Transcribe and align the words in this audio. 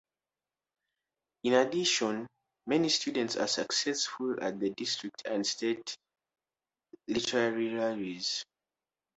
In 1.43 1.53
addition, 1.53 2.25
many 2.65 2.89
students 2.89 3.35
are 3.37 3.45
successful 3.47 4.35
at 4.43 4.59
the 4.59 4.71
district 4.71 5.21
and 5.27 5.45
state 5.45 5.95
literary 7.07 7.71
rallies. 7.75 8.43